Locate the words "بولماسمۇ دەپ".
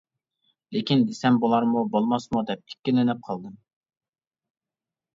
1.97-2.75